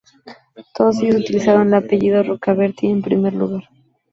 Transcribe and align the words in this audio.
Todos 0.75 0.99
ellos 1.03 1.17
utilizaron 1.21 1.67
el 1.67 1.73
apellido 1.75 2.23
Rocabertí 2.23 2.87
en 2.87 3.03
primer 3.03 3.33
lugar. 3.35 3.69